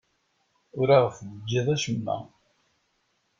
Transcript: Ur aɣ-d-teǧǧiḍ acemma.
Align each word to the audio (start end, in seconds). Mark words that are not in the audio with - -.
Ur 0.79 0.89
aɣ-d-teǧǧiḍ 0.97 1.67
acemma. 1.75 2.17